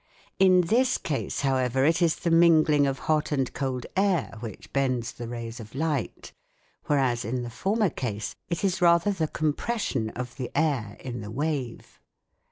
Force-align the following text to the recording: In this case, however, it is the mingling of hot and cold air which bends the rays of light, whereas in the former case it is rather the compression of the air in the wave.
In 0.39 0.61
this 0.61 0.97
case, 0.97 1.41
however, 1.41 1.85
it 1.85 2.01
is 2.01 2.15
the 2.15 2.31
mingling 2.31 2.87
of 2.87 2.97
hot 3.05 3.31
and 3.31 3.53
cold 3.53 3.85
air 3.95 4.31
which 4.39 4.73
bends 4.73 5.11
the 5.11 5.27
rays 5.27 5.59
of 5.59 5.75
light, 5.75 6.33
whereas 6.87 7.23
in 7.23 7.43
the 7.43 7.51
former 7.51 7.91
case 7.91 8.35
it 8.49 8.63
is 8.63 8.81
rather 8.81 9.11
the 9.11 9.27
compression 9.27 10.09
of 10.09 10.37
the 10.37 10.49
air 10.55 10.97
in 11.01 11.21
the 11.21 11.29
wave. 11.29 11.99